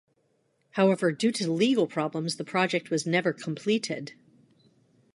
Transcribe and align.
However, 0.71 1.11
due 1.11 1.31
to 1.33 1.51
legal 1.51 1.85
problems 1.85 2.37
the 2.37 2.43
project 2.43 2.89
was 2.89 3.05
never 3.05 3.31
completed. 3.31 4.13